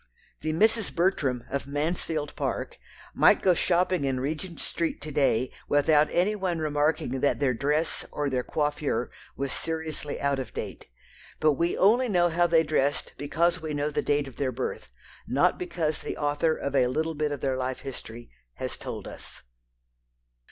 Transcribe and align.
The 0.41 0.51
Misses 0.51 0.89
Bertram, 0.89 1.43
of 1.51 1.67
Mansfield 1.67 2.35
Park, 2.35 2.79
might 3.13 3.43
go 3.43 3.53
shopping 3.53 4.03
in 4.03 4.19
Regent 4.19 4.59
Street 4.59 4.99
to 5.01 5.11
day 5.11 5.51
without 5.69 6.07
any 6.09 6.35
one 6.35 6.57
remarking 6.57 7.19
that 7.19 7.39
their 7.39 7.53
dress, 7.53 8.03
or 8.11 8.27
their 8.27 8.41
coiffure, 8.41 9.11
was 9.37 9.51
seriously 9.51 10.19
out 10.19 10.39
of 10.39 10.55
date. 10.55 10.87
But 11.39 11.51
we 11.51 11.77
only 11.77 12.09
know 12.09 12.29
how 12.29 12.47
they 12.47 12.63
dressed 12.63 13.13
because 13.19 13.61
we 13.61 13.75
know 13.75 13.91
the 13.91 14.01
date 14.01 14.27
of 14.27 14.37
their 14.37 14.51
birth, 14.51 14.89
not 15.27 15.59
because 15.59 16.01
the 16.01 16.17
author 16.17 16.55
of 16.57 16.75
a 16.75 16.87
bit 17.13 17.31
of 17.31 17.41
their 17.41 17.55
life 17.55 17.81
history 17.81 18.31
has 18.55 18.77
told 18.77 19.07
us. 19.07 19.43